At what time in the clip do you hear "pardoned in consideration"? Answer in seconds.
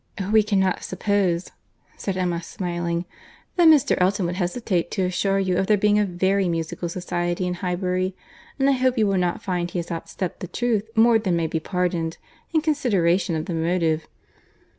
11.59-13.35